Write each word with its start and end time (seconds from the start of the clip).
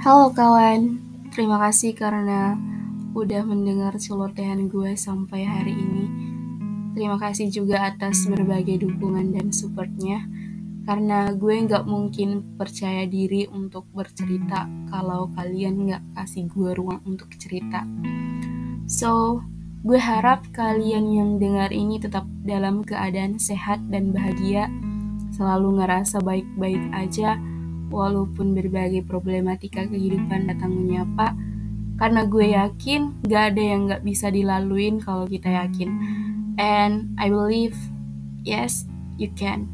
Halo 0.00 0.32
kawan, 0.32 0.96
terima 1.28 1.60
kasih 1.60 1.92
karena 1.92 2.56
udah 3.12 3.44
mendengar 3.44 3.92
celotehan 4.00 4.72
gue 4.72 4.96
sampai 4.96 5.44
hari 5.44 5.76
ini. 5.76 6.08
Terima 6.96 7.20
kasih 7.20 7.52
juga 7.52 7.84
atas 7.84 8.24
berbagai 8.24 8.80
dukungan 8.80 9.36
dan 9.36 9.52
supportnya, 9.52 10.24
karena 10.88 11.36
gue 11.36 11.52
nggak 11.52 11.84
mungkin 11.84 12.56
percaya 12.56 13.04
diri 13.04 13.44
untuk 13.52 13.92
bercerita 13.92 14.64
kalau 14.88 15.28
kalian 15.36 15.84
nggak 15.84 16.16
kasih 16.16 16.48
gue 16.48 16.72
ruang 16.80 17.04
untuk 17.04 17.28
cerita. 17.36 17.84
So, 18.88 19.44
gue 19.84 20.00
harap 20.00 20.48
kalian 20.56 21.12
yang 21.12 21.30
dengar 21.36 21.76
ini 21.76 22.00
tetap 22.00 22.24
dalam 22.40 22.88
keadaan 22.88 23.36
sehat 23.36 23.84
dan 23.92 24.16
bahagia, 24.16 24.72
selalu 25.36 25.84
ngerasa 25.84 26.24
baik-baik 26.24 26.88
aja, 26.96 27.36
walaupun 27.90 28.54
berbagai 28.54 29.04
problematika 29.04 29.84
kehidupan 29.84 30.46
datang 30.46 30.72
menyapa, 30.72 31.34
karena 32.00 32.24
gue 32.24 32.56
yakin 32.56 33.20
gak 33.28 33.52
ada 33.52 33.62
yang 33.62 33.80
gak 33.90 34.06
bisa 34.06 34.32
dilaluin 34.32 35.02
kalau 35.04 35.28
kita 35.28 35.52
yakin. 35.52 35.92
And 36.56 37.12
I 37.20 37.28
believe, 37.28 37.76
yes, 38.46 38.88
you 39.20 39.28
can. 39.36 39.68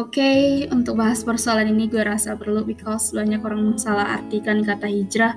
Oke, 0.00 0.16
okay, 0.16 0.40
untuk 0.72 0.96
bahas 0.96 1.20
persoalan 1.20 1.70
ini 1.70 1.86
gue 1.86 2.00
rasa 2.00 2.32
perlu 2.34 2.64
because 2.64 3.12
banyak 3.12 3.42
orang 3.44 3.76
salah 3.76 4.18
artikan 4.18 4.64
kata 4.64 4.88
hijrah, 4.88 5.36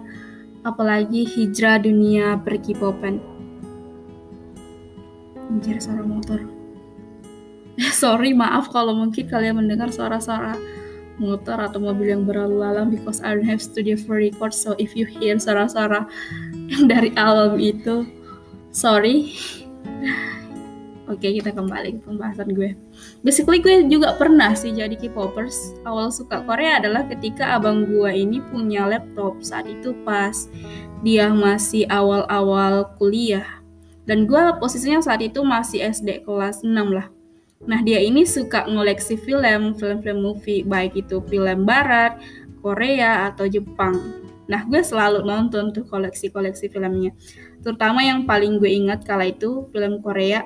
apalagi 0.64 1.28
hijrah 1.28 1.80
dunia 1.80 2.39
perkipopan. 2.39 3.19
Anjir 5.52 5.78
suara 5.80 6.03
motor. 6.03 6.44
Sorry, 8.02 8.31
maaf 8.31 8.72
kalau 8.72 8.95
mungkin 8.95 9.28
kalian 9.28 9.59
mendengar 9.59 9.92
suara-suara 9.92 10.55
motor 11.22 11.61
atau 11.61 11.78
mobil 11.78 12.09
yang 12.14 12.25
berlalu 12.25 12.58
lalang 12.58 12.89
because 12.89 13.22
I 13.22 13.38
don't 13.38 13.45
have 13.45 13.61
studio 13.61 13.94
for 13.97 14.17
record 14.17 14.53
so 14.53 14.73
if 14.81 14.97
you 14.97 15.05
hear 15.05 15.38
suara-suara 15.38 16.09
yang 16.73 16.89
dari 16.89 17.14
alam 17.14 17.61
itu 17.61 18.09
sorry 18.73 19.38
Oke, 21.03 21.35
kita 21.35 21.51
kembali 21.51 21.99
ke 21.99 22.01
pembahasan 22.07 22.55
gue. 22.55 22.79
Basically 23.27 23.59
gue 23.59 23.91
juga 23.91 24.15
pernah 24.15 24.55
sih 24.55 24.71
jadi 24.71 24.95
K-popers. 24.95 25.75
Awal 25.83 26.15
suka 26.15 26.47
Korea 26.47 26.79
adalah 26.79 27.03
ketika 27.11 27.59
abang 27.59 27.83
gue 27.83 28.07
ini 28.07 28.39
punya 28.39 28.87
laptop. 28.87 29.43
Saat 29.43 29.67
itu 29.67 29.91
pas 30.07 30.47
dia 31.03 31.27
masih 31.27 31.83
awal-awal 31.91 32.87
kuliah. 32.95 33.43
Dan 34.07 34.23
gue 34.31 34.39
posisinya 34.63 35.03
saat 35.03 35.19
itu 35.19 35.43
masih 35.43 35.83
SD 35.91 36.23
kelas 36.23 36.63
6 36.63 36.71
lah. 36.71 37.11
Nah, 37.63 37.79
dia 37.83 37.99
ini 37.99 38.23
suka 38.27 38.67
ngoleksi 38.67 39.15
film, 39.15 39.75
film-film 39.75 40.19
movie, 40.19 40.67
baik 40.67 40.99
itu 40.99 41.23
film 41.27 41.63
barat, 41.63 42.19
Korea, 42.59 43.31
atau 43.31 43.47
Jepang. 43.47 43.95
Nah, 44.51 44.67
gue 44.67 44.83
selalu 44.83 45.23
nonton 45.23 45.71
tuh 45.71 45.87
koleksi-koleksi 45.87 46.67
filmnya. 46.67 47.15
Terutama 47.63 48.03
yang 48.03 48.27
paling 48.27 48.59
gue 48.59 48.67
ingat 48.67 49.07
kala 49.07 49.31
itu 49.31 49.71
film 49.71 50.03
Korea 50.03 50.43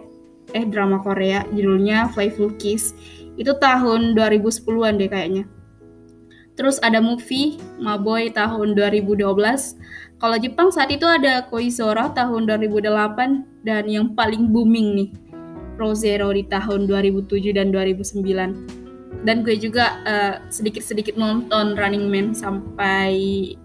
eh 0.55 0.65
drama 0.67 1.03
Korea 1.03 1.43
judulnya 1.51 2.11
Playful 2.11 2.55
Kiss 2.55 2.95
itu 3.37 3.53
tahun 3.59 4.17
2010-an 4.17 4.97
deh 4.97 5.09
kayaknya. 5.09 5.43
Terus 6.57 6.81
ada 6.81 6.97
movie 6.97 7.61
Maboy 7.77 8.33
tahun 8.33 8.73
2012. 8.73 9.21
Kalau 10.17 10.37
Jepang 10.41 10.73
saat 10.73 10.89
itu 10.89 11.05
ada 11.05 11.45
Koizora 11.45 12.09
tahun 12.17 12.49
2008 12.49 13.61
dan 13.61 13.85
yang 13.85 14.17
paling 14.17 14.49
booming 14.49 14.97
nih 14.97 15.09
Rosero 15.77 16.33
di 16.33 16.41
tahun 16.49 16.89
2007 16.89 17.53
dan 17.53 17.69
2009. 17.69 19.21
Dan 19.21 19.45
gue 19.45 19.53
juga 19.61 20.01
uh, 20.01 20.35
sedikit-sedikit 20.49 21.13
nonton 21.13 21.77
Running 21.77 22.09
Man 22.09 22.33
sampai 22.33 23.13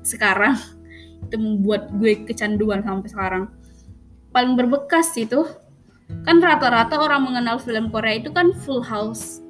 sekarang. 0.04 0.60
itu 1.32 1.40
membuat 1.40 1.88
gue 1.96 2.28
kecanduan 2.28 2.84
sampai 2.84 3.08
sekarang. 3.08 3.44
Paling 4.36 4.52
berbekas 4.52 5.16
itu 5.16 5.48
kan 6.22 6.38
rata-rata 6.38 6.98
orang 6.98 7.26
mengenal 7.26 7.58
film 7.58 7.90
Korea 7.90 8.18
itu 8.18 8.30
kan 8.30 8.54
Full 8.64 8.82
House. 8.82 9.42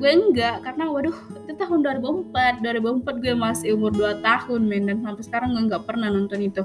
Gue 0.00 0.16
enggak 0.16 0.64
karena 0.64 0.88
waduh 0.88 1.16
itu 1.44 1.52
tahun 1.60 1.84
2004 1.84 2.64
2004 2.64 3.20
gue 3.20 3.34
masih 3.36 3.68
umur 3.76 3.92
2 3.92 4.24
tahun 4.24 4.60
men 4.64 4.88
dan 4.88 4.98
sampai 5.04 5.22
sekarang 5.26 5.48
gue 5.52 5.62
enggak 5.68 5.84
pernah 5.84 6.08
nonton 6.08 6.40
itu. 6.40 6.62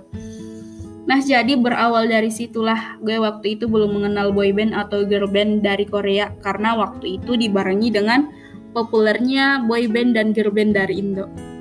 Nah 1.06 1.20
jadi 1.22 1.54
berawal 1.60 2.10
dari 2.10 2.32
situlah 2.32 2.98
gue 3.04 3.20
waktu 3.20 3.60
itu 3.60 3.68
belum 3.68 4.02
mengenal 4.02 4.32
boyband 4.32 4.74
atau 4.74 5.04
girl 5.06 5.28
band 5.30 5.62
dari 5.62 5.86
Korea 5.86 6.32
karena 6.42 6.74
waktu 6.80 7.22
itu 7.22 7.36
dibarengi 7.36 7.92
dengan 7.94 8.32
populernya 8.72 9.68
boyband 9.68 10.18
dan 10.18 10.32
girl 10.32 10.50
band 10.50 10.74
dari 10.74 10.98
Indo 10.98 11.55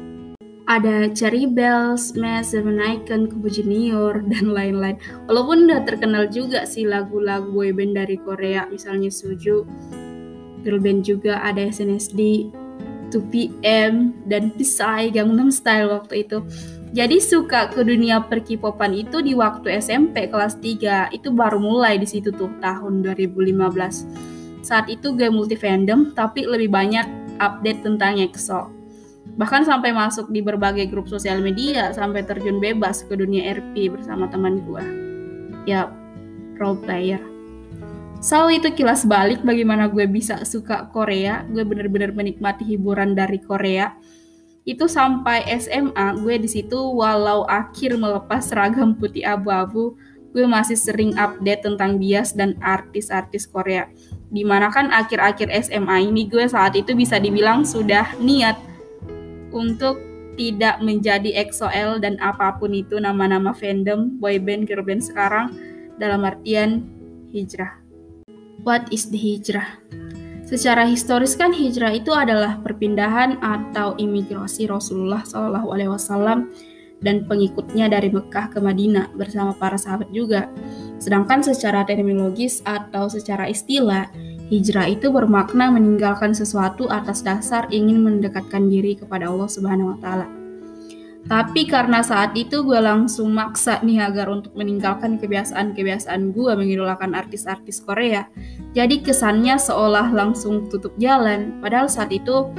ada 0.65 1.13
Cherry 1.13 1.45
Bells, 1.45 2.13
Smash, 2.13 2.57
Seven 2.57 2.81
Icon, 2.81 3.29
Kubu 3.29 3.53
Junior, 3.53 4.25
dan 4.33 4.57
lain-lain. 4.57 4.97
Walaupun 5.29 5.69
udah 5.69 5.85
terkenal 5.85 6.29
juga 6.33 6.65
sih 6.65 6.89
lagu-lagu 6.89 7.49
boyband 7.53 7.97
dari 7.97 8.17
Korea, 8.17 8.65
misalnya 8.69 9.13
Suju, 9.13 9.69
girl 10.65 10.81
band 10.81 11.05
juga 11.05 11.45
ada 11.45 11.61
SNSD, 11.61 12.49
2PM, 13.13 14.17
dan 14.27 14.51
Psy, 14.57 15.13
Gangnam 15.13 15.53
Style 15.53 15.93
waktu 15.93 16.25
itu. 16.25 16.41
Jadi 16.95 17.19
suka 17.19 17.75
ke 17.75 17.83
dunia 17.83 18.23
perkipopan 18.23 18.95
itu 18.95 19.19
di 19.19 19.35
waktu 19.35 19.83
SMP 19.83 20.31
kelas 20.31 20.63
3, 20.63 21.11
itu 21.11 21.29
baru 21.35 21.59
mulai 21.59 21.99
di 21.99 22.07
situ 22.07 22.31
tuh 22.31 22.49
tahun 22.63 23.03
2015. 23.03 24.65
Saat 24.65 24.89
itu 24.89 25.13
gue 25.13 25.29
multi 25.29 25.59
fandom, 25.59 26.15
tapi 26.17 26.47
lebih 26.49 26.73
banyak 26.73 27.05
update 27.43 27.83
tentang 27.83 28.17
EXO 28.23 28.84
bahkan 29.35 29.67
sampai 29.67 29.91
masuk 29.91 30.31
di 30.31 30.41
berbagai 30.41 30.87
grup 30.91 31.11
sosial 31.11 31.43
media 31.43 31.91
sampai 31.91 32.23
terjun 32.23 32.63
bebas 32.63 33.03
ke 33.03 33.19
dunia 33.19 33.51
RP 33.55 33.91
bersama 33.91 34.31
teman 34.31 34.63
gue 34.63 34.85
ya 35.67 35.91
role 36.61 36.79
player. 36.81 37.21
So 38.25 38.49
itu 38.49 38.73
kilas 38.73 39.05
balik 39.05 39.45
bagaimana 39.45 39.91
gue 39.93 40.09
bisa 40.09 40.41
suka 40.49 40.89
Korea. 40.89 41.45
Gue 41.45 41.61
bener-bener 41.61 42.09
menikmati 42.17 42.65
hiburan 42.65 43.13
dari 43.13 43.37
Korea. 43.37 43.93
Itu 44.65 44.89
sampai 44.89 45.45
SMA 45.61 46.25
gue 46.25 46.41
di 46.41 46.49
situ 46.49 46.79
walau 46.79 47.45
akhir 47.45 48.01
melepas 48.01 48.49
seragam 48.49 48.97
putih 48.97 49.29
abu-abu 49.29 49.93
gue 50.35 50.51
masih 50.51 50.75
sering 50.75 51.15
update 51.15 51.63
tentang 51.63 52.01
bias 52.01 52.35
dan 52.35 52.59
artis-artis 52.59 53.47
Korea. 53.47 53.87
Di 54.35 54.43
mana 54.43 54.67
kan 54.67 54.91
akhir-akhir 54.91 55.47
SMA 55.63 56.11
ini 56.11 56.27
gue 56.27 56.49
saat 56.51 56.75
itu 56.75 56.97
bisa 56.97 57.23
dibilang 57.23 57.63
sudah 57.63 58.19
niat 58.19 58.59
untuk 59.55 60.03
tidak 60.35 60.83
menjadi 60.83 61.31
EXO-L 61.47 62.03
dan 62.03 62.19
apa 62.19 62.59
pun 62.59 62.75
itu 62.75 62.99
nama-nama 62.99 63.55
fandom, 63.55 64.19
boyband, 64.19 64.67
girlband 64.67 65.07
sekarang 65.07 65.55
dalam 65.97 66.27
artian 66.27 66.83
hijrah. 67.31 67.79
What 68.67 68.91
is 68.91 69.09
the 69.15 69.19
hijrah? 69.21 69.79
Secara 70.45 70.85
historis 70.85 71.39
kan 71.39 71.55
hijrah 71.57 71.95
itu 71.95 72.13
adalah 72.13 72.61
perpindahan 72.61 73.41
atau 73.41 73.97
imigrasi 73.97 74.69
Rasulullah 74.69 75.25
Shallallahu 75.25 75.73
Alaihi 75.73 75.91
Wasallam 75.95 76.53
dan 77.01 77.27
pengikutnya 77.27 77.91
dari 77.91 78.13
Mekah 78.13 78.53
ke 78.53 78.59
Madinah 78.63 79.15
bersama 79.17 79.57
para 79.57 79.81
sahabat 79.81 80.13
juga. 80.15 80.47
Sedangkan 81.03 81.43
secara 81.43 81.83
terminologis 81.83 82.63
atau 82.65 83.11
secara 83.11 83.51
istilah, 83.51 84.09
Hijrah 84.53 84.93
itu 84.93 85.09
bermakna 85.09 85.73
meninggalkan 85.73 86.37
sesuatu 86.37 86.85
atas 86.93 87.25
dasar 87.25 87.65
ingin 87.73 88.05
mendekatkan 88.05 88.69
diri 88.69 88.93
kepada 88.93 89.33
Allah 89.33 89.49
Subhanahu 89.49 89.97
wa 89.97 89.99
taala. 90.05 90.29
Tapi 91.25 91.65
karena 91.65 92.05
saat 92.05 92.37
itu 92.37 92.61
gue 92.61 92.77
langsung 92.77 93.33
maksa 93.33 93.81
nih 93.81 94.05
agar 94.05 94.29
untuk 94.29 94.53
meninggalkan 94.53 95.17
kebiasaan-kebiasaan 95.17 96.37
gue 96.37 96.53
mengidolakan 96.53 97.17
artis-artis 97.17 97.81
Korea. 97.81 98.29
Jadi 98.77 99.01
kesannya 99.01 99.57
seolah 99.57 100.13
langsung 100.13 100.69
tutup 100.69 100.93
jalan. 101.01 101.57
Padahal 101.65 101.89
saat 101.89 102.13
itu 102.13 102.53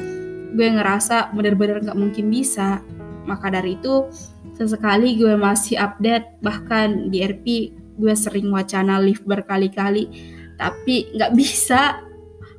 gue 0.57 0.67
ngerasa 0.81 1.37
bener-bener 1.37 1.85
gak 1.85 1.93
mungkin 1.93 2.33
bisa. 2.33 2.81
Maka 3.25 3.51
dari 3.51 3.77
itu 3.77 4.09
sesekali 4.55 5.19
gue 5.19 5.35
masih 5.35 5.81
update 5.81 6.39
bahkan 6.39 7.09
di 7.09 7.25
RP 7.25 7.75
gue 7.97 8.13
sering 8.13 8.49
wacana 8.53 9.01
live 9.01 9.21
berkali-kali. 9.25 10.07
Tapi 10.55 11.13
nggak 11.13 11.31
bisa. 11.35 12.01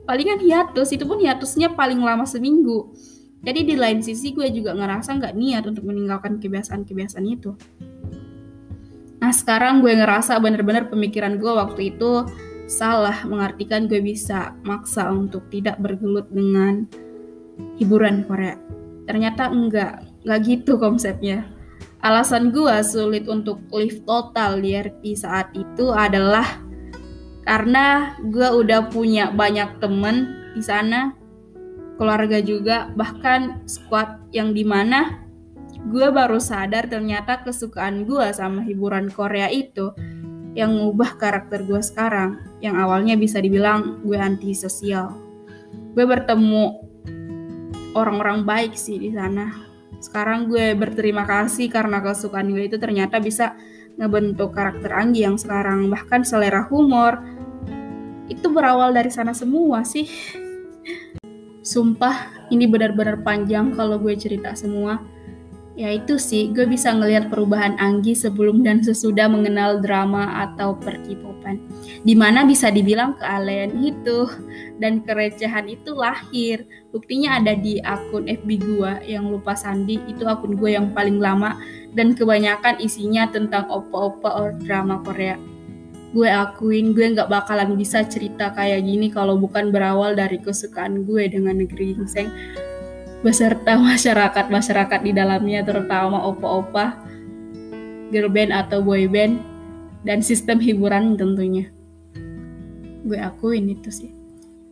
Palingan 0.06 0.38
hiatus 0.38 0.94
itu 0.94 1.02
pun 1.02 1.18
hiatusnya 1.18 1.74
paling 1.74 1.98
lama 1.98 2.22
seminggu. 2.22 2.94
Jadi 3.42 3.62
di 3.62 3.74
lain 3.74 4.02
sisi 4.02 4.30
gue 4.34 4.46
juga 4.54 4.74
ngerasa 4.74 5.18
nggak 5.18 5.34
niat 5.34 5.64
untuk 5.66 5.86
meninggalkan 5.86 6.38
kebiasaan-kebiasaan 6.38 7.26
itu. 7.26 7.54
Nah 9.18 9.32
sekarang 9.34 9.82
gue 9.82 9.90
ngerasa 9.90 10.38
bener-bener 10.38 10.86
pemikiran 10.86 11.34
gue 11.34 11.50
waktu 11.50 11.94
itu 11.94 12.22
salah 12.70 13.26
mengartikan 13.26 13.86
gue 13.90 13.98
bisa 13.98 14.54
maksa 14.62 15.10
untuk 15.10 15.46
tidak 15.50 15.78
bergelut 15.82 16.30
dengan 16.30 16.86
hiburan 17.78 18.22
Korea. 18.26 18.54
Ternyata 19.06 19.50
enggak 19.50 20.05
enggak 20.26 20.40
gitu 20.42 20.74
konsepnya. 20.74 21.46
Alasan 22.02 22.50
gue 22.50 22.74
sulit 22.82 23.30
untuk 23.30 23.62
live 23.70 24.02
total 24.02 24.58
di 24.58 24.74
RP 24.74 25.14
saat 25.14 25.54
itu 25.54 25.94
adalah 25.94 26.66
karena 27.46 28.18
gue 28.26 28.44
udah 28.50 28.90
punya 28.90 29.30
banyak 29.30 29.78
temen 29.78 30.34
di 30.58 30.62
sana 30.66 31.14
keluarga 31.94 32.42
juga 32.42 32.90
bahkan 32.98 33.62
squad 33.70 34.18
yang 34.34 34.50
di 34.50 34.66
mana 34.66 35.22
gue 35.86 36.10
baru 36.10 36.42
sadar 36.42 36.90
ternyata 36.90 37.46
kesukaan 37.46 38.02
gue 38.02 38.26
sama 38.34 38.66
hiburan 38.66 39.06
Korea 39.14 39.46
itu 39.46 39.94
yang 40.58 40.74
ngubah 40.74 41.22
karakter 41.22 41.62
gue 41.62 41.78
sekarang 41.78 42.42
yang 42.58 42.74
awalnya 42.74 43.14
bisa 43.14 43.38
dibilang 43.38 44.02
gue 44.02 44.18
antisosial. 44.18 45.14
Gue 45.94 46.02
bertemu 46.02 46.82
orang-orang 47.94 48.42
baik 48.42 48.72
sih 48.74 48.96
di 48.96 49.12
sana 49.12 49.75
sekarang 50.00 50.46
gue 50.50 50.76
berterima 50.76 51.24
kasih 51.24 51.72
karena 51.72 52.04
kesukaan 52.04 52.52
gue 52.52 52.68
itu 52.68 52.76
ternyata 52.76 53.18
bisa 53.18 53.56
ngebentuk 53.96 54.52
karakter 54.52 54.92
Anggi 54.92 55.24
yang 55.24 55.40
sekarang. 55.40 55.88
Bahkan 55.88 56.22
selera 56.22 56.68
humor 56.68 57.18
itu 58.28 58.46
berawal 58.52 58.92
dari 58.92 59.08
sana 59.08 59.32
semua 59.32 59.82
sih. 59.82 60.06
Sumpah 61.66 62.46
ini 62.54 62.68
benar-benar 62.70 63.26
panjang 63.26 63.74
kalau 63.74 63.98
gue 63.98 64.14
cerita 64.14 64.54
semua 64.54 65.02
Ya 65.76 65.92
itu 65.92 66.16
sih, 66.16 66.56
gue 66.56 66.64
bisa 66.64 66.88
ngelihat 66.88 67.28
perubahan 67.28 67.76
Anggi 67.76 68.16
sebelum 68.16 68.64
dan 68.64 68.80
sesudah 68.80 69.28
mengenal 69.28 69.84
drama 69.84 70.48
atau 70.48 70.72
perkipopan. 70.72 71.60
Di 72.00 72.16
mana 72.16 72.48
bisa 72.48 72.72
dibilang 72.72 73.12
kealean 73.20 73.84
itu 73.84 74.24
dan 74.80 75.04
kerecehan 75.04 75.68
itu 75.68 75.92
lahir. 75.92 76.64
Buktinya 76.96 77.36
ada 77.36 77.52
di 77.52 77.76
akun 77.84 78.24
FB 78.24 78.48
gue 78.56 78.92
yang 79.04 79.28
lupa 79.28 79.52
sandi, 79.52 80.00
itu 80.08 80.24
akun 80.24 80.56
gue 80.56 80.80
yang 80.80 80.96
paling 80.96 81.20
lama 81.20 81.60
dan 81.92 82.16
kebanyakan 82.16 82.80
isinya 82.80 83.28
tentang 83.28 83.68
opa-opa 83.68 84.32
or 84.32 84.56
drama 84.56 85.04
Korea. 85.04 85.36
Gue 86.16 86.32
akuin 86.32 86.96
gue 86.96 87.12
gak 87.12 87.28
bakalan 87.28 87.76
bisa 87.76 88.00
cerita 88.08 88.48
kayak 88.56 88.80
gini 88.80 89.12
kalau 89.12 89.36
bukan 89.36 89.68
berawal 89.68 90.16
dari 90.16 90.40
kesukaan 90.40 91.04
gue 91.04 91.28
dengan 91.28 91.60
negeri 91.60 91.92
gingseng 91.92 92.32
beserta 93.24 93.78
masyarakat-masyarakat 93.92 95.00
di 95.04 95.12
dalamnya 95.12 95.64
terutama 95.64 96.20
opa-opa, 96.24 97.00
girl 98.10 98.28
band 98.32 98.52
atau 98.52 98.82
boy 98.82 99.06
band 99.08 99.40
dan 100.06 100.20
sistem 100.22 100.62
hiburan 100.62 101.18
tentunya. 101.18 101.70
Gue 103.06 103.18
akuin 103.22 103.70
itu 103.70 103.90
sih. 103.90 104.10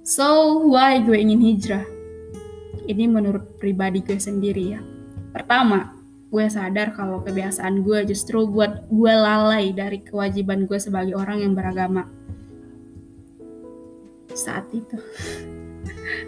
So, 0.05 0.61
why 0.69 1.01
gue 1.01 1.17
ingin 1.17 1.41
hijrah? 1.41 1.87
Ini 2.85 3.09
menurut 3.09 3.57
pribadi 3.57 4.05
gue 4.05 4.21
sendiri 4.21 4.77
ya. 4.77 4.81
Pertama, 5.33 5.97
gue 6.29 6.45
sadar 6.51 6.93
kalau 6.93 7.25
kebiasaan 7.25 7.81
gue 7.81 8.05
justru 8.11 8.45
buat 8.45 8.91
gue 8.91 9.15
lalai 9.15 9.73
dari 9.73 10.03
kewajiban 10.03 10.69
gue 10.69 10.77
sebagai 10.77 11.17
orang 11.17 11.41
yang 11.41 11.53
beragama. 11.57 12.11
Saat 14.35 14.69
itu. 14.75 14.99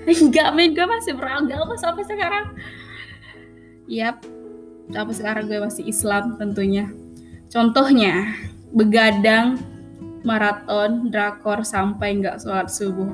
Enggak, 0.22 0.54
men 0.54 0.70
gue 0.70 0.86
masih 0.86 1.18
beragama 1.18 1.74
sampai 1.74 2.06
sekarang. 2.06 2.54
Yap, 3.90 4.22
sampai 4.94 5.14
sekarang 5.14 5.44
gue 5.50 5.58
masih 5.58 5.84
Islam 5.86 6.38
tentunya. 6.38 6.86
Contohnya, 7.50 8.30
begadang, 8.70 9.58
maraton, 10.22 11.10
drakor 11.10 11.66
sampai 11.66 12.22
nggak 12.22 12.38
sholat 12.38 12.70
subuh. 12.70 13.10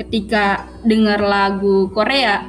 Ketika 0.00 0.64
denger 0.84 1.20
lagu 1.20 1.92
Korea, 1.92 2.44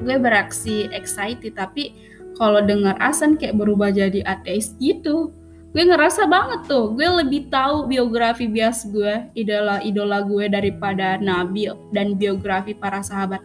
gue 0.00 0.16
beraksi 0.20 0.88
excited, 0.92 1.56
tapi 1.56 1.96
kalau 2.36 2.60
denger 2.60 2.96
Asan 3.00 3.36
kayak 3.40 3.56
berubah 3.56 3.92
jadi 3.92 4.24
ateis 4.24 4.76
gitu 4.80 5.32
gue 5.70 5.84
ngerasa 5.86 6.26
banget 6.26 6.66
tuh 6.66 6.90
gue 6.98 7.06
lebih 7.22 7.46
tahu 7.46 7.86
biografi 7.86 8.50
bias 8.50 8.90
gue 8.90 9.30
idola 9.38 9.78
idola 9.86 10.18
gue 10.26 10.50
daripada 10.50 11.14
nabi 11.22 11.70
dan 11.94 12.18
biografi 12.18 12.74
para 12.74 12.98
sahabat. 13.06 13.38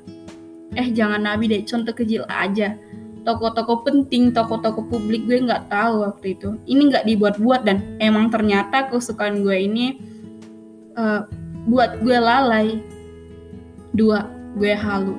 Eh 0.74 0.90
jangan 0.90 1.22
nabi 1.22 1.46
deh 1.46 1.62
contoh 1.62 1.94
kecil 1.94 2.26
aja. 2.26 2.74
Toko-toko 3.26 3.82
penting 3.82 4.34
toko-toko 4.34 4.86
publik 4.86 5.26
gue 5.30 5.38
nggak 5.46 5.70
tahu 5.70 6.06
waktu 6.06 6.38
itu. 6.38 6.58
Ini 6.66 6.82
nggak 6.94 7.06
dibuat-buat 7.10 7.62
dan 7.66 7.98
emang 8.02 8.34
ternyata 8.34 8.90
kesukaan 8.90 9.46
gue 9.46 9.58
ini 9.62 9.86
uh, 10.98 11.30
buat 11.70 12.02
gue 12.02 12.18
lalai. 12.18 12.82
Dua 13.94 14.26
gue 14.58 14.74
halu. 14.74 15.14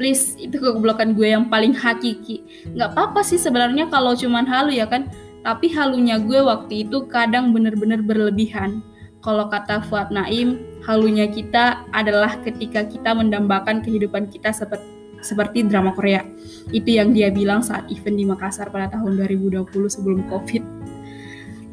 Please 0.00 0.36
itu 0.36 0.56
kegoblokan 0.56 1.16
gue 1.16 1.36
yang 1.36 1.48
paling 1.52 1.76
hakiki. 1.76 2.44
Nggak 2.72 2.96
apa-apa 2.96 3.20
sih 3.24 3.40
sebenarnya 3.40 3.88
kalau 3.88 4.12
cuman 4.16 4.44
halu 4.44 4.72
ya 4.76 4.84
kan 4.84 5.08
tapi 5.42 5.70
halunya 5.74 6.18
gue 6.18 6.40
waktu 6.42 6.88
itu 6.88 7.06
kadang 7.06 7.52
bener-bener 7.52 8.00
berlebihan. 8.02 8.82
Kalau 9.20 9.50
kata 9.50 9.82
Fuad 9.90 10.14
Naim, 10.14 10.62
halunya 10.86 11.26
kita 11.26 11.82
adalah 11.90 12.38
ketika 12.46 12.86
kita 12.86 13.10
mendambakan 13.10 13.82
kehidupan 13.82 14.30
kita 14.30 14.54
seperti 14.54 14.86
seperti 15.24 15.66
drama 15.66 15.90
Korea. 15.96 16.22
Itu 16.70 16.86
yang 16.94 17.10
dia 17.10 17.34
bilang 17.34 17.64
saat 17.64 17.90
event 17.90 18.14
di 18.14 18.24
Makassar 18.28 18.70
pada 18.70 18.92
tahun 18.94 19.18
2020 19.18 19.66
sebelum 19.90 20.22
Covid. 20.30 20.62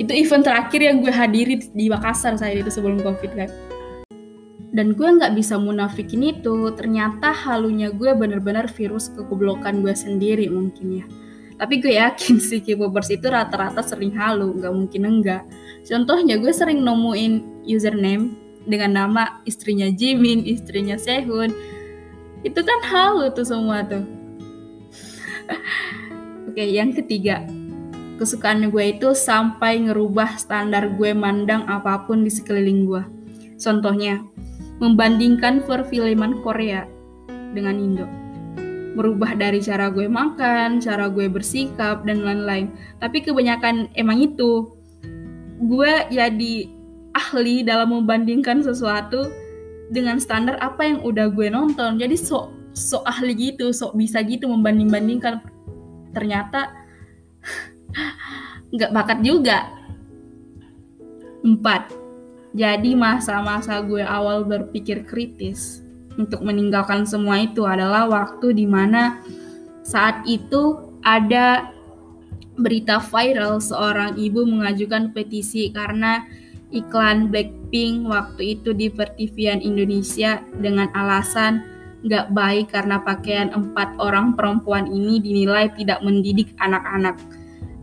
Itu 0.02 0.10
event 0.10 0.42
terakhir 0.42 0.82
yang 0.82 1.06
gue 1.06 1.14
hadiri 1.14 1.62
di 1.70 1.86
Makassar 1.92 2.34
saat 2.34 2.58
itu 2.58 2.74
sebelum 2.74 3.06
Covid 3.06 3.32
kan. 3.38 3.50
Dan 4.74 4.98
gue 4.98 5.06
nggak 5.06 5.38
bisa 5.38 5.62
munafikin 5.62 6.26
itu, 6.26 6.74
ternyata 6.74 7.30
halunya 7.30 7.94
gue 7.94 8.10
bener-bener 8.18 8.66
virus 8.66 9.14
kegoblokan 9.14 9.86
gue 9.86 9.94
sendiri 9.94 10.50
mungkin 10.50 11.06
ya 11.06 11.06
tapi 11.64 11.80
gue 11.80 11.96
yakin 11.96 12.44
sih 12.44 12.60
K-popers 12.60 13.08
itu 13.16 13.32
rata-rata 13.32 13.80
sering 13.80 14.12
halu, 14.20 14.52
nggak 14.60 14.74
mungkin 14.76 15.02
enggak. 15.08 15.48
Contohnya 15.88 16.36
gue 16.36 16.52
sering 16.52 16.84
nemuin 16.84 17.64
username 17.64 18.36
dengan 18.68 18.92
nama 19.00 19.40
istrinya 19.48 19.88
Jimin, 19.88 20.44
istrinya 20.44 21.00
Sehun. 21.00 21.56
Itu 22.44 22.68
kan 22.68 22.84
halu 22.84 23.32
tuh 23.32 23.48
semua 23.48 23.80
tuh. 23.88 24.04
Oke, 26.52 26.68
yang 26.68 26.92
ketiga. 26.92 27.48
Kesukaan 28.20 28.68
gue 28.68 29.00
itu 29.00 29.16
sampai 29.16 29.88
ngerubah 29.88 30.36
standar 30.36 30.92
gue 31.00 31.16
mandang 31.16 31.64
apa 31.72 32.04
pun 32.04 32.28
di 32.28 32.32
sekeliling 32.32 32.84
gue. 32.84 33.04
Contohnya, 33.56 34.20
membandingkan 34.84 35.64
perfilman 35.64 36.44
Korea 36.44 36.84
dengan 37.56 37.80
Indo 37.80 38.23
berubah 38.94 39.34
dari 39.34 39.60
cara 39.60 39.90
gue 39.90 40.06
makan, 40.06 40.78
cara 40.78 41.10
gue 41.10 41.26
bersikap 41.26 42.06
dan 42.06 42.22
lain-lain. 42.22 42.70
Tapi 43.02 43.26
kebanyakan 43.26 43.90
emang 43.98 44.22
itu 44.22 44.74
gue 45.64 45.94
jadi 46.14 46.56
ahli 47.14 47.66
dalam 47.66 47.94
membandingkan 47.94 48.62
sesuatu 48.62 49.30
dengan 49.94 50.18
standar 50.18 50.58
apa 50.62 50.86
yang 50.86 51.00
udah 51.02 51.30
gue 51.34 51.50
nonton. 51.50 51.98
Jadi 51.98 52.18
sok 52.18 52.54
sok 52.74 53.06
ahli 53.06 53.34
gitu, 53.54 53.74
sok 53.74 53.98
bisa 53.98 54.22
gitu 54.26 54.50
membanding-bandingkan. 54.50 55.42
Ternyata 56.14 56.74
nggak 58.74 58.94
bakat 58.94 59.20
juga. 59.26 59.70
Empat, 61.44 61.92
jadi 62.56 62.96
masa-masa 62.96 63.84
gue 63.84 64.00
awal 64.00 64.48
berpikir 64.48 65.04
kritis 65.04 65.84
untuk 66.18 66.46
meninggalkan 66.46 67.06
semua 67.08 67.42
itu 67.42 67.66
adalah 67.66 68.06
waktu 68.06 68.54
di 68.54 68.66
mana 68.70 69.22
saat 69.84 70.24
itu 70.30 70.94
ada 71.04 71.74
berita 72.56 73.02
viral 73.02 73.58
seorang 73.58 74.16
ibu 74.16 74.46
mengajukan 74.46 75.10
petisi 75.12 75.74
karena 75.74 76.22
iklan 76.70 77.30
Blackpink 77.30 78.06
waktu 78.10 78.58
itu 78.60 78.74
di 78.74 78.90
pertivian 78.90 79.62
Indonesia 79.62 80.42
dengan 80.62 80.90
alasan 80.94 81.66
nggak 82.04 82.36
baik 82.36 82.68
karena 82.76 83.00
pakaian 83.00 83.50
empat 83.56 83.96
orang 83.98 84.36
perempuan 84.36 84.92
ini 84.92 85.24
dinilai 85.24 85.72
tidak 85.74 86.04
mendidik 86.04 86.52
anak-anak. 86.60 87.16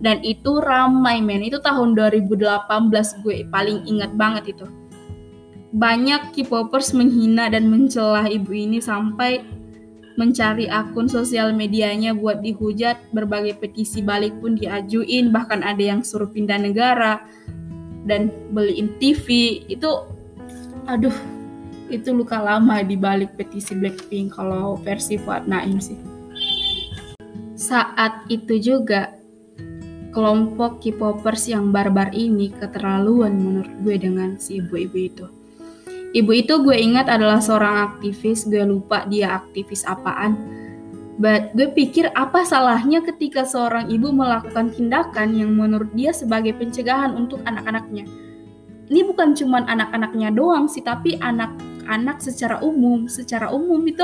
Dan 0.01 0.21
itu 0.25 0.61
ramai 0.65 1.21
men. 1.21 1.45
Itu 1.45 1.61
tahun 1.61 1.93
2018 1.93 3.21
gue 3.21 3.45
paling 3.53 3.85
ingat 3.85 4.17
banget 4.17 4.57
itu 4.57 4.80
banyak 5.71 6.35
K-popers 6.35 6.91
menghina 6.91 7.47
dan 7.47 7.71
mencela 7.71 8.27
ibu 8.27 8.51
ini 8.51 8.83
sampai 8.83 9.43
mencari 10.19 10.67
akun 10.67 11.07
sosial 11.07 11.55
medianya 11.55 12.13
buat 12.13 12.43
dihujat, 12.43 13.15
berbagai 13.15 13.63
petisi 13.63 14.03
balik 14.03 14.35
pun 14.43 14.59
diajuin, 14.59 15.31
bahkan 15.31 15.63
ada 15.63 15.81
yang 15.81 16.03
suruh 16.03 16.29
pindah 16.29 16.59
negara 16.59 17.23
dan 18.05 18.29
beliin 18.51 18.91
TV. 18.99 19.63
Itu 19.71 20.11
aduh, 20.91 21.15
itu 21.89 22.11
luka 22.11 22.43
lama 22.43 22.83
di 22.83 22.99
balik 22.99 23.39
petisi 23.39 23.73
Blackpink 23.79 24.35
kalau 24.35 24.77
versi 24.83 25.17
Fuad 25.17 25.47
Naim 25.47 25.79
sih. 25.79 25.97
Saat 27.55 28.27
itu 28.27 28.59
juga 28.59 29.15
kelompok 30.11 30.83
K-popers 30.83 31.47
yang 31.47 31.71
barbar 31.71 32.11
ini 32.11 32.51
keterlaluan 32.51 33.39
menurut 33.39 33.73
gue 33.87 33.95
dengan 33.95 34.35
si 34.43 34.59
ibu-ibu 34.59 34.99
itu 34.99 35.40
Ibu 36.11 36.31
itu 36.35 36.59
gue 36.67 36.75
ingat 36.75 37.07
adalah 37.07 37.39
seorang 37.39 37.95
aktivis, 37.95 38.43
gue 38.51 38.67
lupa 38.67 39.07
dia 39.07 39.39
aktivis 39.39 39.87
apaan. 39.87 40.35
But 41.21 41.55
gue 41.55 41.71
pikir 41.71 42.11
apa 42.17 42.43
salahnya 42.43 43.05
ketika 43.05 43.47
seorang 43.47 43.93
ibu 43.93 44.11
melakukan 44.11 44.75
tindakan 44.75 45.37
yang 45.37 45.55
menurut 45.55 45.93
dia 45.95 46.11
sebagai 46.11 46.57
pencegahan 46.59 47.15
untuk 47.15 47.39
anak-anaknya. 47.47 48.09
Ini 48.91 49.07
bukan 49.07 49.39
cuma 49.39 49.63
anak-anaknya 49.63 50.35
doang 50.35 50.67
sih, 50.67 50.83
tapi 50.83 51.15
anak-anak 51.23 52.19
secara 52.19 52.59
umum. 52.59 53.07
Secara 53.07 53.53
umum 53.55 53.79
itu 53.87 54.03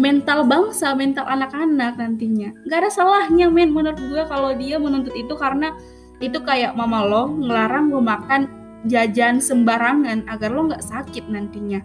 mental 0.00 0.48
bangsa, 0.48 0.96
mental 0.96 1.28
anak-anak 1.28 2.00
nantinya. 2.00 2.48
Gak 2.64 2.80
ada 2.80 2.90
salahnya 2.94 3.52
men 3.52 3.76
menurut 3.76 4.00
gue 4.00 4.22
kalau 4.24 4.56
dia 4.56 4.80
menuntut 4.80 5.12
itu 5.12 5.36
karena 5.36 5.76
itu 6.16 6.40
kayak 6.40 6.72
mama 6.72 7.04
lo 7.04 7.28
ngelarang 7.28 7.92
lo 7.92 8.00
makan 8.00 8.48
jajan 8.86 9.42
sembarangan 9.42 10.24
agar 10.30 10.50
lo 10.54 10.70
nggak 10.70 10.82
sakit 10.82 11.28
nantinya. 11.28 11.84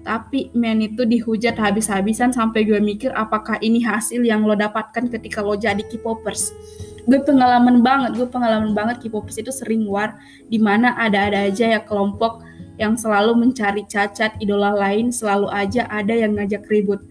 Tapi 0.00 0.48
men 0.56 0.80
itu 0.80 1.04
dihujat 1.04 1.60
habis-habisan 1.60 2.32
sampai 2.32 2.64
gue 2.64 2.80
mikir 2.80 3.12
apakah 3.12 3.60
ini 3.60 3.84
hasil 3.84 4.24
yang 4.24 4.48
lo 4.48 4.56
dapatkan 4.56 5.12
ketika 5.12 5.44
lo 5.44 5.54
jadi 5.54 5.84
K-popers. 5.84 6.56
Gue 7.04 7.20
pengalaman 7.20 7.84
banget 7.84 8.16
gue 8.16 8.28
pengalaman 8.28 8.72
banget 8.72 9.04
K-popers 9.04 9.36
itu 9.36 9.52
sering 9.52 9.84
war 9.84 10.16
di 10.48 10.56
mana 10.56 10.96
ada-ada 10.96 11.52
aja 11.52 11.76
ya 11.76 11.80
kelompok 11.84 12.40
yang 12.80 12.96
selalu 12.96 13.36
mencari 13.36 13.84
cacat 13.84 14.40
idola 14.40 14.72
lain 14.72 15.12
selalu 15.12 15.52
aja 15.52 15.84
ada 15.92 16.16
yang 16.16 16.32
ngajak 16.32 16.64
ribut. 16.72 17.04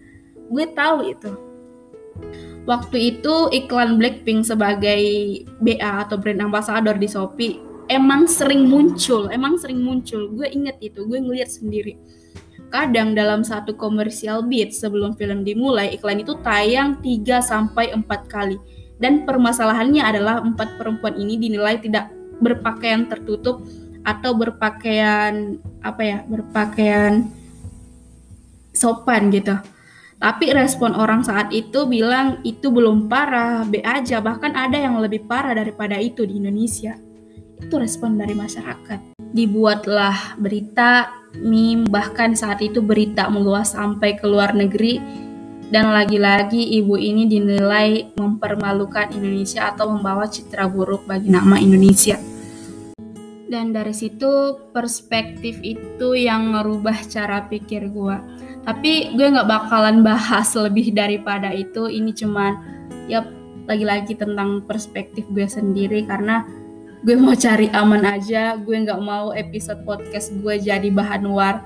Gue 0.50 0.66
tahu 0.74 1.14
itu. 1.14 1.30
Waktu 2.66 2.96
itu 3.16 3.34
iklan 3.54 3.96
Blackpink 4.02 4.44
sebagai 4.44 5.02
BA 5.62 6.04
atau 6.04 6.18
brand 6.18 6.42
ambassador 6.42 6.98
di 6.98 7.06
Shopee 7.06 7.69
emang 7.90 8.30
sering 8.30 8.70
muncul 8.70 9.26
emang 9.34 9.58
sering 9.58 9.82
muncul 9.82 10.30
gue 10.30 10.46
inget 10.46 10.78
itu 10.78 11.02
gue 11.02 11.18
ngeliat 11.18 11.50
sendiri 11.50 11.98
Kadang 12.70 13.18
dalam 13.18 13.42
satu 13.42 13.74
komersial 13.74 14.46
beat 14.46 14.70
sebelum 14.70 15.18
film 15.18 15.42
dimulai, 15.42 15.90
iklan 15.90 16.22
itu 16.22 16.38
tayang 16.38 17.02
3 17.02 17.42
sampai 17.42 17.90
4 17.90 18.06
kali. 18.30 18.62
Dan 18.94 19.26
permasalahannya 19.26 19.98
adalah 19.98 20.38
empat 20.38 20.78
perempuan 20.78 21.18
ini 21.18 21.34
dinilai 21.34 21.82
tidak 21.82 22.14
berpakaian 22.38 23.10
tertutup 23.10 23.66
atau 24.06 24.38
berpakaian 24.38 25.58
apa 25.82 26.02
ya, 26.06 26.18
berpakaian 26.30 27.26
sopan 28.70 29.34
gitu. 29.34 29.58
Tapi 30.22 30.54
respon 30.54 30.94
orang 30.94 31.26
saat 31.26 31.50
itu 31.50 31.90
bilang 31.90 32.38
itu 32.46 32.70
belum 32.70 33.10
parah, 33.10 33.66
B 33.66 33.82
aja, 33.82 34.22
bahkan 34.22 34.54
ada 34.54 34.78
yang 34.78 34.94
lebih 35.02 35.26
parah 35.26 35.58
daripada 35.58 35.98
itu 35.98 36.22
di 36.22 36.38
Indonesia. 36.38 36.94
Itu 37.60 37.76
respon 37.76 38.16
dari 38.16 38.32
masyarakat. 38.34 39.16
Dibuatlah 39.30 40.40
berita 40.40 41.20
meme 41.38 41.86
bahkan 41.86 42.34
saat 42.34 42.58
itu 42.58 42.82
berita 42.82 43.30
meluas 43.30 43.78
sampai 43.78 44.18
ke 44.18 44.26
luar 44.26 44.50
negeri 44.56 44.98
dan 45.70 45.94
lagi-lagi 45.94 46.58
ibu 46.82 46.98
ini 46.98 47.30
dinilai 47.30 48.10
mempermalukan 48.18 49.14
Indonesia 49.14 49.70
atau 49.70 49.94
membawa 49.94 50.26
citra 50.26 50.66
buruk 50.66 51.06
bagi 51.06 51.30
nama 51.30 51.62
Indonesia. 51.62 52.18
Dan 53.50 53.70
dari 53.70 53.94
situ 53.94 54.58
perspektif 54.74 55.58
itu 55.62 56.14
yang 56.14 56.54
merubah 56.54 56.94
cara 57.06 57.46
pikir 57.46 57.86
gue. 57.90 58.16
Tapi 58.66 59.14
gue 59.14 59.26
nggak 59.26 59.46
bakalan 59.46 60.02
bahas 60.02 60.54
lebih 60.58 60.90
daripada 60.90 61.54
itu. 61.54 61.86
Ini 61.86 62.10
cuman 62.18 62.52
ya 63.06 63.22
lagi-lagi 63.70 64.18
tentang 64.18 64.66
perspektif 64.66 65.26
gue 65.30 65.46
sendiri 65.46 66.02
karena 66.06 66.46
gue 67.00 67.16
mau 67.16 67.32
cari 67.32 67.72
aman 67.72 68.04
aja 68.04 68.60
gue 68.60 68.76
nggak 68.76 69.00
mau 69.00 69.32
episode 69.32 69.80
podcast 69.88 70.36
gue 70.36 70.60
jadi 70.60 70.88
bahan 70.92 71.24
war. 71.32 71.64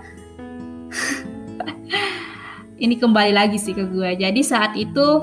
Ini 2.85 2.95
kembali 2.99 3.33
lagi 3.35 3.59
sih 3.59 3.75
ke 3.75 3.87
gue. 3.87 4.19
Jadi 4.19 4.41
saat 4.43 4.75
itu 4.79 5.23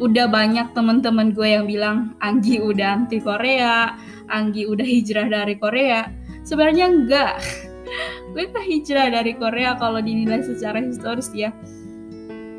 udah 0.00 0.26
banyak 0.28 0.72
temen-temen 0.72 1.32
gue 1.32 1.48
yang 1.48 1.64
bilang 1.68 2.16
Anggi 2.20 2.60
udah 2.62 3.02
anti 3.02 3.18
Korea 3.18 3.92
Anggi 4.28 4.68
udah 4.68 4.84
hijrah 4.84 5.26
dari 5.32 5.56
Korea. 5.56 6.12
Sebenarnya 6.44 6.92
enggak. 6.92 7.40
Gue 8.36 8.44
ke 8.52 8.60
hijrah 8.60 9.08
dari 9.08 9.32
Korea 9.32 9.72
kalau 9.80 10.04
dinilai 10.04 10.44
secara 10.44 10.84
historis 10.84 11.32
ya 11.32 11.48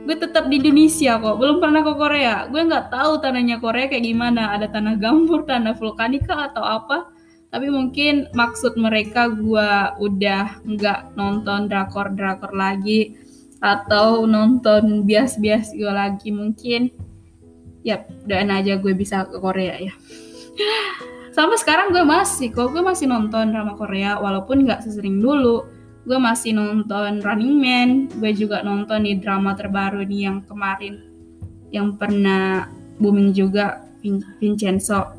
gue 0.05 0.15
tetap 0.15 0.47
di 0.47 0.61
Indonesia 0.61 1.19
kok. 1.19 1.35
Belum 1.37 1.57
pernah 1.59 1.81
ke 1.83 1.93
Korea. 1.95 2.47
Gue 2.47 2.61
nggak 2.63 2.93
tahu 2.93 3.19
tanahnya 3.19 3.57
Korea 3.59 3.89
kayak 3.89 4.05
gimana. 4.05 4.55
Ada 4.55 4.71
tanah 4.71 4.95
gambur 4.97 5.43
tanah 5.43 5.75
vulkanika 5.75 6.51
atau 6.51 6.63
apa. 6.63 7.11
Tapi 7.49 7.67
mungkin 7.73 8.29
maksud 8.37 8.77
mereka 8.77 9.29
gue 9.33 9.69
udah 9.97 10.61
nggak 10.65 11.17
nonton 11.17 11.67
drakor 11.67 12.13
drakor 12.13 12.53
lagi. 12.55 13.17
Atau 13.59 14.23
nonton 14.23 15.03
bias-bias 15.03 15.75
gue 15.75 15.91
lagi 15.91 16.29
mungkin. 16.31 16.93
Ya 17.83 18.03
doain 18.27 18.51
aja 18.51 18.79
gue 18.79 18.93
bisa 18.95 19.27
ke 19.27 19.37
Korea 19.39 19.77
ya. 19.79 19.93
Sampai 21.35 21.55
sekarang 21.61 21.91
gue 21.93 22.03
masih 22.03 22.51
kok. 22.51 22.71
Gue 22.71 22.83
masih 22.83 23.07
nonton 23.07 23.51
drama 23.51 23.75
Korea 23.75 24.19
walaupun 24.19 24.63
nggak 24.65 24.83
sesering 24.83 25.19
dulu 25.19 25.78
gue 26.09 26.17
masih 26.17 26.57
nonton 26.57 27.21
Running 27.21 27.55
Man. 27.61 27.89
Gue 28.17 28.33
juga 28.33 28.65
nonton 28.65 29.05
nih 29.05 29.21
drama 29.21 29.53
terbaru 29.53 30.01
nih 30.01 30.25
yang 30.25 30.41
kemarin 30.41 31.05
yang 31.69 31.93
pernah 32.01 32.65
booming 32.97 33.29
juga 33.29 33.85
Vincenzo 34.41 35.13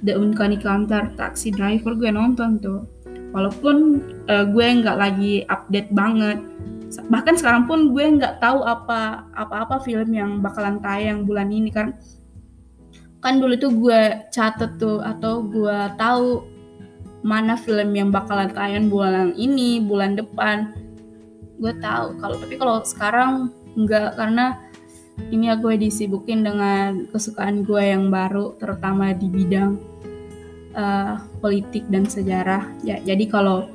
The 0.00 0.16
Uncanny 0.16 0.56
Counter 0.56 1.12
Taxi 1.12 1.52
Driver 1.52 1.92
gue 1.92 2.08
nonton 2.08 2.56
tuh. 2.56 2.88
Walaupun 3.36 4.00
uh, 4.32 4.48
gue 4.48 4.66
nggak 4.80 4.96
lagi 4.96 5.44
update 5.44 5.92
banget. 5.92 6.40
Bahkan 6.88 7.36
sekarang 7.36 7.68
pun 7.68 7.92
gue 7.92 8.02
nggak 8.16 8.40
tahu 8.40 8.64
apa 8.64 9.28
apa 9.36 9.68
apa 9.68 9.76
film 9.84 10.08
yang 10.16 10.40
bakalan 10.40 10.80
tayang 10.80 11.28
bulan 11.28 11.52
ini 11.52 11.68
kan. 11.68 11.92
Kan 13.20 13.44
dulu 13.44 13.60
tuh 13.60 13.76
gue 13.76 14.24
catet 14.32 14.80
tuh 14.80 15.04
atau 15.04 15.44
gue 15.44 15.78
tahu 16.00 16.48
mana 17.20 17.56
film 17.56 17.92
yang 17.92 18.08
bakalan 18.08 18.48
tayang 18.52 18.88
bulan 18.88 19.36
ini, 19.36 19.80
bulan 19.80 20.16
depan. 20.16 20.72
Gue 21.60 21.76
tahu 21.76 22.16
kalau 22.20 22.36
tapi 22.40 22.54
kalau 22.56 22.80
sekarang 22.80 23.52
enggak 23.76 24.16
karena 24.16 24.56
ini 25.28 25.52
ya 25.52 25.54
gue 25.60 25.76
disibukin 25.76 26.40
dengan 26.40 27.04
kesukaan 27.12 27.60
gue 27.68 27.92
yang 27.92 28.08
baru 28.08 28.56
terutama 28.56 29.12
di 29.12 29.28
bidang 29.28 29.76
uh, 30.72 31.20
politik 31.44 31.84
dan 31.92 32.08
sejarah. 32.08 32.64
Ya, 32.80 32.96
jadi 33.04 33.28
kalau 33.28 33.68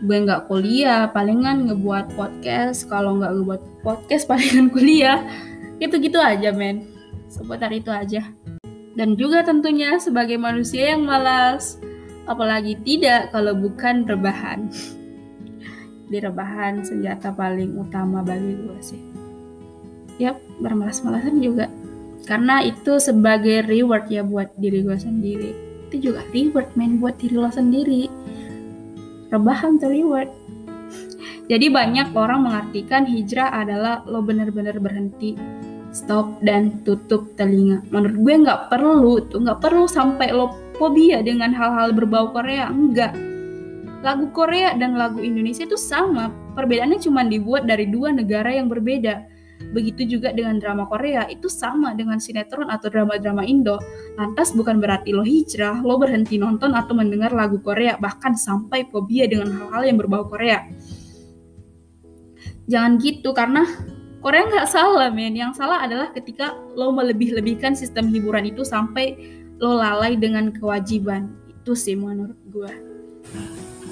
gue 0.00 0.16
nggak 0.24 0.48
kuliah 0.48 1.12
palingan 1.12 1.68
ngebuat 1.68 2.16
podcast. 2.16 2.88
Kalau 2.88 3.20
nggak 3.20 3.32
ngebuat 3.36 3.62
podcast 3.84 4.24
palingan 4.30 4.72
kuliah. 4.72 5.20
Gitu-gitu 5.76 6.16
aja 6.16 6.48
men. 6.56 6.88
Seputar 7.28 7.68
itu 7.68 7.92
aja. 7.92 8.24
Dan 8.96 9.14
juga 9.14 9.46
tentunya 9.46 10.00
sebagai 10.00 10.40
manusia 10.40 10.96
yang 10.96 11.06
malas 11.06 11.78
apalagi 12.28 12.76
tidak 12.84 13.32
kalau 13.32 13.56
bukan 13.56 14.04
rebahan. 14.04 14.68
Di 16.08 16.20
rebahan 16.20 16.84
senjata 16.84 17.32
paling 17.32 17.76
utama 17.76 18.20
bagi 18.24 18.52
gue 18.56 18.78
sih. 18.80 19.02
Yap, 20.20 20.40
bermalas-malasan 20.60 21.40
juga. 21.40 21.66
Karena 22.28 22.60
itu 22.60 23.00
sebagai 23.00 23.64
reward 23.64 24.12
ya 24.12 24.20
buat 24.20 24.52
diri 24.60 24.84
gue 24.84 24.98
sendiri. 25.00 25.50
Itu 25.88 26.12
juga 26.12 26.20
reward 26.32 26.68
main 26.76 27.00
buat 27.00 27.16
diri 27.16 27.36
lo 27.36 27.48
sendiri. 27.48 28.12
Rebahan 29.32 29.80
tuh 29.80 29.88
reward. 29.88 30.28
Jadi 31.48 31.72
banyak 31.72 32.12
orang 32.12 32.44
mengartikan 32.44 33.08
hijrah 33.08 33.48
adalah 33.48 34.04
lo 34.04 34.20
bener-bener 34.20 34.76
berhenti, 34.76 35.32
stop 35.96 36.36
dan 36.44 36.84
tutup 36.84 37.32
telinga. 37.40 37.80
Menurut 37.88 38.20
gue 38.20 38.34
nggak 38.44 38.60
perlu 38.68 39.24
tuh, 39.32 39.40
nggak 39.40 39.60
perlu 39.64 39.88
sampai 39.88 40.28
lo 40.36 40.52
fobia 40.78 41.20
dengan 41.20 41.50
hal-hal 41.52 41.92
berbau 41.92 42.30
Korea 42.30 42.70
enggak. 42.70 43.12
Lagu 44.00 44.30
Korea 44.30 44.78
dan 44.78 44.94
lagu 44.94 45.18
Indonesia 45.18 45.66
itu 45.66 45.74
sama 45.74 46.30
perbedaannya 46.54 47.02
cuma 47.02 47.26
dibuat 47.26 47.66
dari 47.66 47.90
dua 47.90 48.14
negara 48.14 48.54
yang 48.54 48.70
berbeda. 48.70 49.26
Begitu 49.74 50.16
juga 50.16 50.30
dengan 50.30 50.62
drama 50.62 50.86
Korea 50.86 51.26
itu 51.26 51.50
sama 51.50 51.90
dengan 51.98 52.22
sinetron 52.22 52.70
atau 52.70 52.86
drama-drama 52.88 53.42
Indo. 53.42 53.82
Lantas 54.14 54.54
bukan 54.54 54.78
berarti 54.78 55.10
lo 55.10 55.26
hijrah 55.26 55.82
lo 55.82 55.98
berhenti 55.98 56.38
nonton 56.38 56.78
atau 56.78 56.94
mendengar 56.94 57.34
lagu 57.34 57.58
Korea 57.58 57.98
bahkan 57.98 58.38
sampai 58.38 58.86
fobia 58.86 59.26
dengan 59.26 59.50
hal-hal 59.50 59.82
yang 59.82 59.98
berbau 59.98 60.30
Korea. 60.30 60.62
Jangan 62.70 63.02
gitu 63.02 63.34
karena 63.34 63.66
Korea 64.22 64.46
nggak 64.46 64.68
salah 64.70 65.10
men. 65.10 65.34
Yang 65.34 65.58
salah 65.58 65.82
adalah 65.82 66.14
ketika 66.14 66.54
lo 66.78 66.94
melebih-lebihkan 66.94 67.74
sistem 67.74 68.10
hiburan 68.14 68.46
itu 68.46 68.62
sampai 68.62 69.37
lo 69.58 69.78
lalai 69.78 70.14
dengan 70.14 70.50
kewajiban 70.54 71.34
itu 71.50 71.74
sih 71.74 71.98
menurut 71.98 72.38
gue 72.50 72.72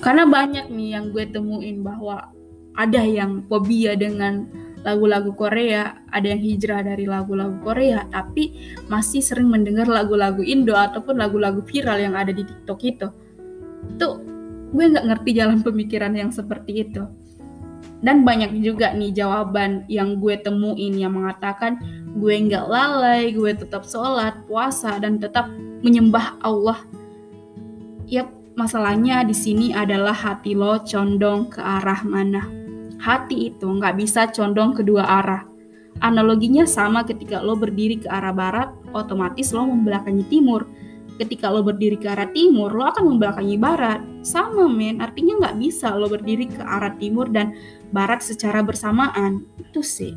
karena 0.01 0.25
banyak 0.29 0.71
nih 0.71 0.89
yang 0.99 1.11
gue 1.11 1.25
temuin 1.29 1.83
bahwa 1.83 2.31
ada 2.77 3.03
yang 3.03 3.43
fobia 3.49 3.97
dengan 3.97 4.47
lagu-lagu 4.87 5.35
Korea, 5.35 5.99
ada 6.15 6.31
yang 6.31 6.39
hijrah 6.39 6.87
dari 6.87 7.11
lagu-lagu 7.11 7.59
Korea, 7.59 8.07
tapi 8.07 8.55
masih 8.87 9.19
sering 9.19 9.51
mendengar 9.51 9.91
lagu-lagu 9.91 10.47
Indo 10.47 10.79
ataupun 10.79 11.19
lagu-lagu 11.19 11.59
viral 11.67 11.99
yang 11.99 12.15
ada 12.15 12.31
di 12.31 12.47
TikTok 12.47 12.81
itu. 12.87 13.09
Tuh, 13.99 14.15
gue 14.71 14.85
nggak 14.87 15.07
ngerti 15.11 15.31
jalan 15.35 15.59
pemikiran 15.67 16.15
yang 16.15 16.31
seperti 16.31 16.87
itu. 16.87 17.03
Dan 18.05 18.29
banyak 18.29 18.53
juga 18.61 18.93
nih 18.93 19.13
jawaban 19.17 19.89
yang 19.89 20.21
gue 20.21 20.37
temuin 20.41 20.95
yang 21.01 21.17
mengatakan 21.17 21.81
gue 22.17 22.35
nggak 22.37 22.67
lalai, 22.69 23.33
gue 23.33 23.53
tetap 23.57 23.89
sholat, 23.89 24.37
puasa, 24.45 25.01
dan 25.01 25.17
tetap 25.17 25.49
menyembah 25.81 26.37
Allah. 26.45 26.81
Yap, 28.07 28.29
masalahnya 28.55 29.25
di 29.25 29.33
sini 29.33 29.73
adalah 29.73 30.15
hati 30.15 30.53
lo 30.53 30.81
condong 30.85 31.49
ke 31.49 31.61
arah 31.61 32.01
mana. 32.05 32.45
Hati 33.01 33.53
itu 33.53 33.67
nggak 33.69 33.97
bisa 33.97 34.29
condong 34.33 34.77
kedua 34.77 35.05
arah. 35.05 35.43
Analoginya 36.05 36.69
sama 36.69 37.09
ketika 37.09 37.41
lo 37.41 37.57
berdiri 37.57 38.05
ke 38.05 38.09
arah 38.13 38.33
barat, 38.33 38.69
otomatis 38.93 39.53
lo 39.57 39.65
membelakangi 39.65 40.25
timur 40.29 40.69
ketika 41.17 41.49
lo 41.49 41.65
berdiri 41.65 41.97
ke 41.97 42.07
arah 42.09 42.29
timur, 42.31 42.73
lo 42.73 42.89
akan 42.89 43.17
membelakangi 43.17 43.57
barat. 43.57 44.01
Sama 44.21 44.69
men, 44.69 45.01
artinya 45.01 45.41
nggak 45.41 45.57
bisa 45.61 45.97
lo 45.97 46.09
berdiri 46.13 46.49
ke 46.49 46.61
arah 46.61 46.93
timur 47.01 47.29
dan 47.33 47.57
barat 47.91 48.23
secara 48.23 48.63
bersamaan. 48.63 49.47
Itu 49.61 49.83
sih. 49.83 50.15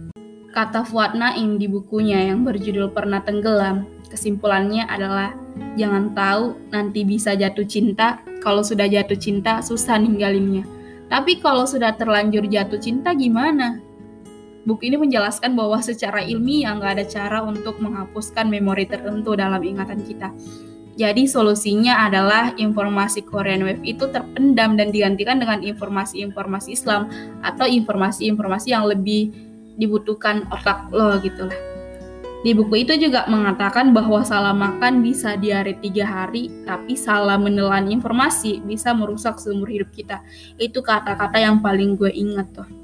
Kata 0.49 0.81
Fuad 0.81 1.13
Naim 1.13 1.61
di 1.61 1.69
bukunya 1.69 2.33
yang 2.33 2.41
berjudul 2.41 2.89
Pernah 2.89 3.21
Tenggelam, 3.21 3.85
kesimpulannya 4.09 4.89
adalah 4.89 5.37
jangan 5.77 6.17
tahu 6.17 6.57
nanti 6.73 7.05
bisa 7.05 7.37
jatuh 7.37 7.69
cinta, 7.69 8.17
kalau 8.41 8.65
sudah 8.65 8.89
jatuh 8.89 9.17
cinta 9.19 9.61
susah 9.61 10.01
ninggalinnya. 10.01 10.65
Tapi 11.09 11.37
kalau 11.41 11.69
sudah 11.69 11.93
terlanjur 11.93 12.49
jatuh 12.49 12.81
cinta 12.81 13.13
gimana? 13.13 13.81
Buku 14.65 14.89
ini 14.89 14.97
menjelaskan 15.01 15.57
bahwa 15.57 15.81
secara 15.81 16.21
ilmiah 16.21 16.77
nggak 16.77 16.93
ada 17.01 17.05
cara 17.05 17.39
untuk 17.41 17.81
menghapuskan 17.81 18.49
memori 18.49 18.85
tertentu 18.85 19.33
dalam 19.33 19.61
ingatan 19.61 20.01
kita. 20.05 20.29
Jadi 20.99 21.31
solusinya 21.31 22.11
adalah 22.11 22.51
informasi 22.59 23.23
Korean 23.23 23.63
Wave 23.63 23.79
itu 23.87 24.11
terpendam 24.11 24.75
dan 24.75 24.91
digantikan 24.91 25.39
dengan 25.39 25.63
informasi-informasi 25.63 26.75
Islam 26.75 27.07
atau 27.39 27.63
informasi-informasi 27.63 28.75
yang 28.75 28.83
lebih 28.83 29.31
dibutuhkan 29.79 30.43
otak 30.51 30.91
lo 30.91 31.15
gitu 31.23 31.47
lah. 31.47 31.55
Di 32.43 32.51
buku 32.51 32.83
itu 32.83 32.99
juga 32.99 33.23
mengatakan 33.31 33.95
bahwa 33.95 34.23
salah 34.27 34.51
makan 34.55 34.99
bisa 34.99 35.39
diare 35.39 35.75
tiga 35.79 36.03
hari, 36.03 36.51
tapi 36.63 36.95
salah 36.99 37.39
menelan 37.39 37.87
informasi 37.91 38.59
bisa 38.63 38.91
merusak 38.91 39.39
seumur 39.39 39.71
hidup 39.71 39.91
kita. 39.95 40.19
Itu 40.59 40.83
kata-kata 40.83 41.35
yang 41.39 41.63
paling 41.63 41.95
gue 41.95 42.11
ingat 42.11 42.47
tuh. 42.51 42.78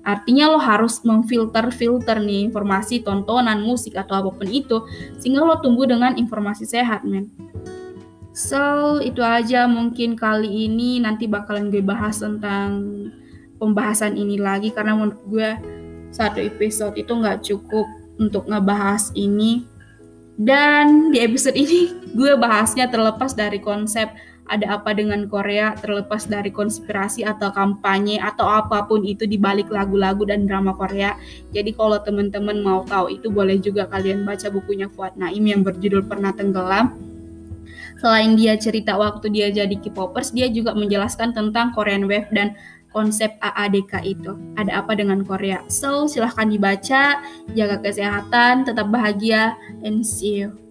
Artinya 0.00 0.56
lo 0.56 0.58
harus 0.60 1.04
memfilter-filter 1.04 2.24
nih 2.24 2.48
informasi, 2.48 3.04
tontonan, 3.04 3.60
musik, 3.60 3.96
atau 4.00 4.16
apa 4.16 4.30
pun 4.32 4.48
itu, 4.48 4.80
sehingga 5.20 5.44
lo 5.44 5.60
tumbuh 5.60 5.84
dengan 5.84 6.16
informasi 6.16 6.64
sehat, 6.64 7.04
men. 7.04 7.28
So, 8.32 8.96
itu 9.04 9.20
aja 9.20 9.68
mungkin 9.68 10.16
kali 10.16 10.70
ini 10.70 11.02
nanti 11.02 11.28
bakalan 11.28 11.68
gue 11.68 11.84
bahas 11.84 12.22
tentang 12.24 12.80
pembahasan 13.60 14.16
ini 14.16 14.40
lagi 14.40 14.72
karena 14.72 14.96
menurut 14.96 15.20
gue 15.28 15.48
satu 16.08 16.40
episode 16.40 16.96
itu 16.96 17.12
nggak 17.12 17.44
cukup 17.44 17.84
untuk 18.16 18.48
ngebahas 18.48 19.12
ini. 19.12 19.68
Dan 20.40 21.12
di 21.12 21.20
episode 21.20 21.52
ini 21.52 21.92
gue 22.18 22.32
bahasnya 22.40 22.88
terlepas 22.88 23.36
dari 23.36 23.60
konsep 23.60 24.08
ada 24.50 24.82
apa 24.82 24.90
dengan 24.92 25.30
Korea 25.30 25.78
terlepas 25.78 26.26
dari 26.26 26.50
konspirasi 26.50 27.22
atau 27.22 27.54
kampanye 27.54 28.18
atau 28.18 28.50
apa 28.50 28.84
pun 28.90 29.06
itu 29.06 29.24
di 29.30 29.38
balik 29.38 29.70
lagu-lagu 29.70 30.26
dan 30.26 30.50
drama 30.50 30.74
Korea. 30.74 31.14
Jadi 31.54 31.70
kalau 31.78 32.02
teman-teman 32.02 32.58
mau 32.66 32.82
tahu 32.82 33.14
itu 33.14 33.30
boleh 33.30 33.62
juga 33.62 33.86
kalian 33.86 34.26
baca 34.26 34.50
bukunya 34.50 34.90
Fuad 34.90 35.14
Naim 35.14 35.46
yang 35.46 35.62
berjudul 35.62 36.10
Pernah 36.10 36.34
Tenggelam 36.34 37.10
Selain 38.00 38.32
dia 38.32 38.56
cerita 38.56 38.96
waktu 38.96 39.28
dia 39.28 39.52
jadi 39.52 39.76
K-popers, 39.76 40.32
dia 40.32 40.48
juga 40.48 40.72
menjelaskan 40.72 41.36
tentang 41.36 41.76
Korean 41.76 42.08
Wave 42.08 42.32
dan 42.32 42.56
konsep 42.96 43.36
AADK 43.44 43.92
itu. 44.08 44.32
Ada 44.56 44.80
apa 44.80 44.96
dengan 44.96 45.20
Korea? 45.20 45.60
So, 45.68 46.08
silahkan 46.08 46.48
dibaca, 46.48 47.20
jaga 47.52 47.76
kesehatan, 47.84 48.64
tetap 48.64 48.88
bahagia, 48.88 49.52
and 49.84 50.00
see 50.00 50.40
you. 50.40 50.69